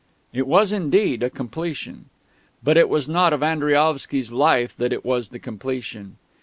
It 0.33 0.47
was 0.47 0.71
indeed 0.73 1.21
a 1.21 1.29
completion. 1.29 2.05
But 2.63 2.75
it 2.75 2.89
was 2.89 3.07
not 3.07 3.33
of 3.33 3.43
Andriaovsky's 3.43 4.31
"Life" 4.31 4.75
that 4.77 4.91
it 4.91 5.05
was 5.05 5.29
the 5.29 5.37
completion. 5.37 6.17